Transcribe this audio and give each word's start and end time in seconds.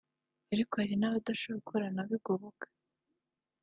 ariko 0.53 0.73
hari 0.81 0.95
n’abadashoboye 0.97 1.57
gukora 1.63 1.85
nabo 1.95 2.13
igoboka 2.19 2.65